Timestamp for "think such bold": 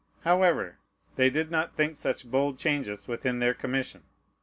1.77-2.57